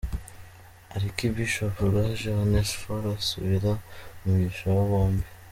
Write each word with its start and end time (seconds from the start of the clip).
Arikibishop 0.95 1.73
Rwaje 1.87 2.29
Onesphore 2.43 3.07
asabira 3.19 3.71
umugisha 4.21 4.63
aba 4.71 4.83
bombi. 4.89 5.25